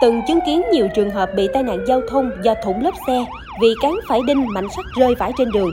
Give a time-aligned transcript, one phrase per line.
[0.00, 3.24] từng chứng kiến nhiều trường hợp bị tai nạn giao thông do thủng lớp xe
[3.60, 5.70] vì cán phải đinh mảnh sắt rơi vãi trên đường.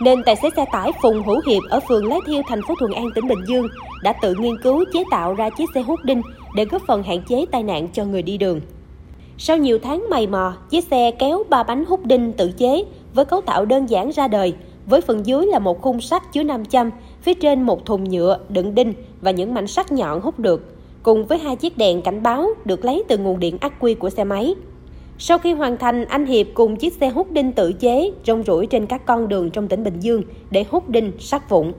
[0.00, 2.92] Nên tài xế xe tải Phùng Hữu Hiệp ở phường Lái Thiêu, thành phố Thuận
[2.92, 3.68] An, tỉnh Bình Dương
[4.02, 6.22] đã tự nghiên cứu chế tạo ra chiếc xe hút đinh
[6.56, 8.60] để góp phần hạn chế tai nạn cho người đi đường.
[9.38, 12.84] Sau nhiều tháng mày mò, chiếc xe kéo ba bánh hút đinh tự chế
[13.14, 14.54] với cấu tạo đơn giản ra đời,
[14.86, 16.90] với phần dưới là một khung sắt chứa 500,
[17.22, 21.26] phía trên một thùng nhựa đựng đinh và những mảnh sắt nhọn hút được, cùng
[21.26, 24.24] với hai chiếc đèn cảnh báo được lấy từ nguồn điện ắc quy của xe
[24.24, 24.54] máy.
[25.18, 28.66] Sau khi hoàn thành, anh Hiệp cùng chiếc xe hút đinh tự chế rong rủi
[28.66, 31.72] trên các con đường trong tỉnh Bình Dương để hút đinh sắt vụn.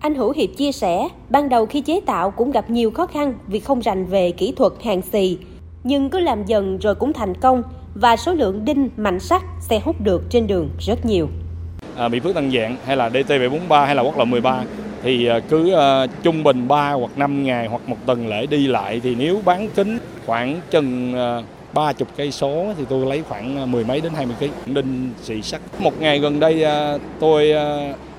[0.00, 3.34] Anh Hữu Hiệp chia sẻ, ban đầu khi chế tạo cũng gặp nhiều khó khăn
[3.46, 5.38] vì không rành về kỹ thuật hàng xì,
[5.84, 7.62] nhưng cứ làm dần rồi cũng thành công
[7.94, 11.28] và số lượng đinh mạnh sắt xe hút được trên đường rất nhiều.
[11.96, 14.64] À, Mỹ Phước Tân Dạng hay là DT743 hay là quốc lộ 13
[15.02, 18.66] thì à, cứ à, trung bình 3 hoặc 5 ngày hoặc một tuần lễ đi
[18.66, 21.42] lại thì nếu bán kính khoảng chừng à,
[21.72, 25.42] ba 30 cây số thì tôi lấy khoảng mười mấy đến 20 kg đinh, xị,
[25.42, 25.60] sắt.
[25.78, 26.64] Một ngày gần đây
[27.20, 27.52] tôi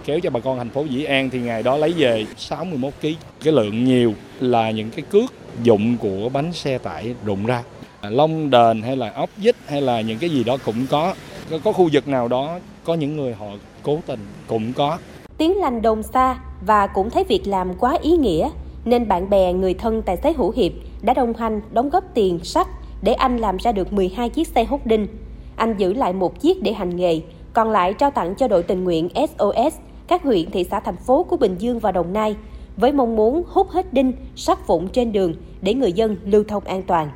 [0.06, 3.08] kéo cho bà con thành phố Dĩ An thì ngày đó lấy về 61 kg.
[3.44, 7.64] Cái lượng nhiều là những cái cước dụng của bánh xe tải rụng ra.
[8.02, 11.16] Lông đền hay là ốc vít hay là những cái gì đó cũng có.
[11.64, 13.45] Có khu vực nào đó có những người họ
[13.84, 14.97] cố tình cũng có.
[15.38, 18.50] Tiếng lành đồn xa và cũng thấy việc làm quá ý nghĩa
[18.86, 22.40] nên bạn bè người thân tài xế Hữu Hiệp đã đồng hành đóng góp tiền
[22.44, 22.67] sắt
[23.02, 25.08] để anh làm ra được 12 chiếc xe hút đinh.
[25.56, 27.22] Anh giữ lại một chiếc để hành nghề,
[27.53, 29.75] còn lại trao tặng cho đội tình nguyện SOS
[30.08, 32.36] các huyện, thị xã, thành phố của Bình Dương và Đồng Nai
[32.78, 36.64] với mong muốn hút hết đinh, sắt vụn trên đường để người dân lưu thông
[36.64, 37.09] an toàn.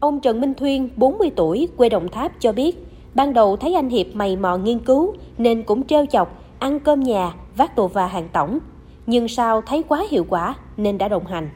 [0.00, 3.88] Ông Trần Minh Thuyên, 40 tuổi, quê Đồng Tháp cho biết, ban đầu thấy anh
[3.88, 8.06] Hiệp mày mò nghiên cứu nên cũng treo chọc, ăn cơm nhà, vác tù và
[8.06, 8.58] hàng tổng.
[9.06, 11.50] Nhưng sau thấy quá hiệu quả nên đã đồng hành.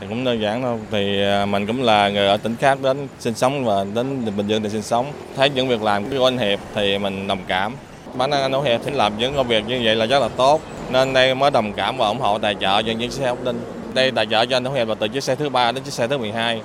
[0.00, 3.08] Thì cũng đơn giản thôi, thì à, mình cũng là người ở tỉnh khác đến
[3.18, 5.06] sinh sống và đến Bình Dương để sinh sống.
[5.36, 7.72] Thấy những việc làm của anh Hiệp thì mình đồng cảm.
[8.18, 10.28] Bản thân anh Hữu Hiệp thì làm những công việc như vậy là rất là
[10.28, 10.60] tốt.
[10.92, 13.60] Nên đây mới đồng cảm và ủng hộ tài trợ cho những xe hút đinh.
[13.94, 15.92] Đây tài trợ cho anh Hữu Hiệp là từ chiếc xe thứ ba đến chiếc
[15.92, 16.62] xe thứ 12.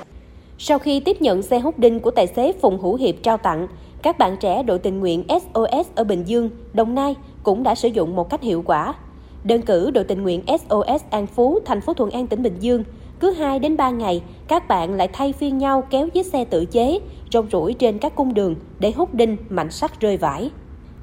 [0.57, 3.67] Sau khi tiếp nhận xe hút đinh của tài xế Phùng Hữu Hiệp trao tặng,
[4.03, 7.87] các bạn trẻ đội tình nguyện SOS ở Bình Dương, Đồng Nai cũng đã sử
[7.87, 8.93] dụng một cách hiệu quả.
[9.43, 12.83] Đơn cử đội tình nguyện SOS An Phú, thành phố Thuận An, tỉnh Bình Dương,
[13.19, 16.65] cứ 2 đến 3 ngày, các bạn lại thay phiên nhau kéo chiếc xe tự
[16.65, 16.99] chế,
[17.31, 20.51] rong rủi trên các cung đường để hút đinh mảnh sắt rơi vãi.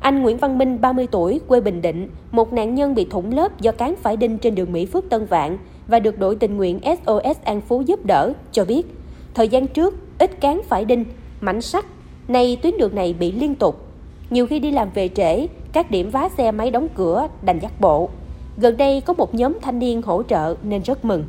[0.00, 3.60] Anh Nguyễn Văn Minh, 30 tuổi, quê Bình Định, một nạn nhân bị thủng lớp
[3.60, 5.58] do cán phải đinh trên đường Mỹ Phước Tân Vạn
[5.88, 8.86] và được đội tình nguyện SOS An Phú giúp đỡ, cho biết,
[9.34, 11.04] thời gian trước ít cán phải đinh,
[11.40, 11.84] mảnh sắt,
[12.28, 13.85] nay tuyến đường này bị liên tục.
[14.30, 17.72] Nhiều khi đi làm về trễ, các điểm vá xe máy đóng cửa đành dắt
[17.80, 18.08] bộ.
[18.56, 21.24] Gần đây có một nhóm thanh niên hỗ trợ nên rất mừng.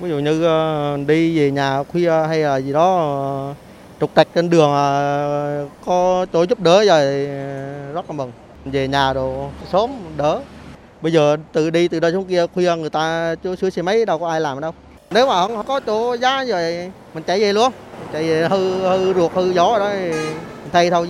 [0.00, 3.54] Ví dụ như ờ, đi về nhà khuya hay là gì đó ờ,
[4.00, 7.26] trục trặc trên đường ờ, có chỗ giúp đỡ rồi
[7.94, 8.32] rất là mừng.
[8.64, 10.40] Về nhà đồ sớm đỡ.
[11.02, 14.18] Bây giờ từ đi từ đây xuống kia khuya người ta sửa xe máy đâu
[14.18, 14.72] có ai làm đâu.
[15.10, 17.72] Nếu mà không có chỗ giá rồi mình chạy về luôn.
[18.12, 20.16] Chạy về hư hư ruột hư gió rồi đó
[20.72, 21.08] thay thôi.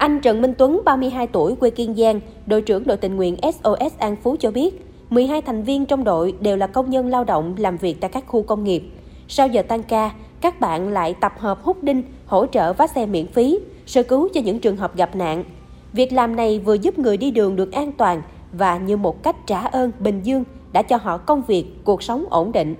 [0.00, 3.98] Anh Trần Minh Tuấn, 32 tuổi, quê Kiên Giang, đội trưởng đội tình nguyện SOS
[3.98, 7.54] An Phú cho biết, 12 thành viên trong đội đều là công nhân lao động
[7.58, 8.82] làm việc tại các khu công nghiệp.
[9.28, 13.06] Sau giờ tan ca, các bạn lại tập hợp hút đinh, hỗ trợ vá xe
[13.06, 15.44] miễn phí, sơ cứu cho những trường hợp gặp nạn.
[15.92, 18.22] Việc làm này vừa giúp người đi đường được an toàn
[18.52, 22.24] và như một cách trả ơn Bình Dương đã cho họ công việc, cuộc sống
[22.30, 22.74] ổn định.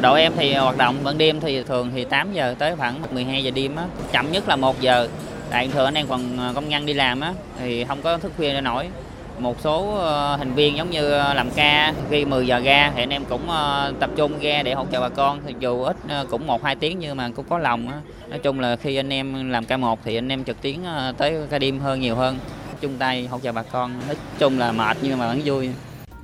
[0.00, 3.44] Đội em thì hoạt động ban đêm thì thường thì 8 giờ tới khoảng 12
[3.44, 5.08] giờ đêm á, chậm nhất là 1 giờ.
[5.50, 8.32] Tại thường anh em còn ờ, công nhân đi làm á, thì không có thức
[8.36, 8.88] khuya để nổi.
[9.38, 13.02] Một số ờ, thành viên giống như ờ, làm ca khi 10 giờ ra thì
[13.02, 13.40] anh em cũng
[14.00, 15.40] tập trung ra để hỗ trợ bà con.
[15.46, 15.96] Thì dù ít
[16.30, 17.86] cũng một, hai tiếng nhưng mà cũng có lòng
[18.28, 20.76] nói chung là khi anh em làm ca một thì anh em trực tuyến
[21.16, 22.38] tới ca đêm hơn, nhiều hơn.
[22.80, 25.70] Chung tay hỗ trợ bà con, nói chung là mệt nhưng mà vẫn vui.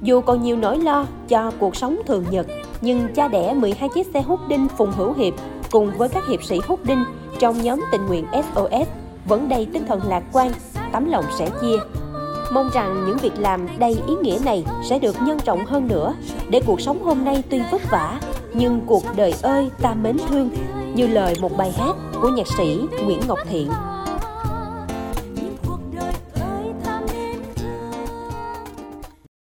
[0.02, 2.46] Dù còn nhiều nỗi lo cho cuộc sống thường nhật,
[2.80, 5.34] nhưng cha đẻ 12 chiếc xe hút đinh Phùng Hữu Hiệp
[5.70, 7.04] cùng với các hiệp sĩ hút đinh
[7.38, 8.88] trong nhóm tình nguyện SOS
[9.28, 10.52] vẫn đầy tinh thần lạc quan,
[10.92, 11.76] tấm lòng sẻ chia
[12.52, 16.14] Mong rằng những việc làm đầy ý nghĩa này sẽ được nhân rộng hơn nữa
[16.48, 18.20] để cuộc sống hôm nay tuy vất vả
[18.54, 20.50] nhưng cuộc đời ơi ta mến thương
[20.94, 23.70] như lời một bài hát của nhạc sĩ Nguyễn Ngọc Thiện.